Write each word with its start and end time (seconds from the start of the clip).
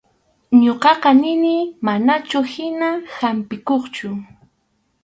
Ñuqaqa 0.63 1.09
nini 1.21 1.55
manachu 1.85 2.39
hina 2.51 2.87
hampiqkuchu. 3.15 4.09